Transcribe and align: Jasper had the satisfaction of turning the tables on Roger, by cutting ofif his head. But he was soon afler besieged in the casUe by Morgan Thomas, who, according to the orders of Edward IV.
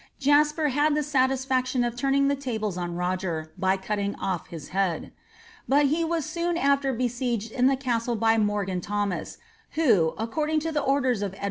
Jasper 0.17 0.69
had 0.69 0.95
the 0.95 1.03
satisfaction 1.03 1.83
of 1.83 1.95
turning 1.95 2.27
the 2.27 2.35
tables 2.35 2.75
on 2.75 2.95
Roger, 2.95 3.51
by 3.55 3.77
cutting 3.77 4.15
ofif 4.15 4.47
his 4.47 4.69
head. 4.69 5.11
But 5.69 5.85
he 5.93 6.03
was 6.03 6.25
soon 6.25 6.55
afler 6.55 6.97
besieged 6.97 7.51
in 7.51 7.67
the 7.67 7.77
casUe 7.77 8.19
by 8.19 8.39
Morgan 8.39 8.81
Thomas, 8.81 9.37
who, 9.77 10.15
according 10.17 10.59
to 10.61 10.71
the 10.71 10.81
orders 10.81 11.21
of 11.21 11.35
Edward 11.35 11.37
IV. 11.37 11.39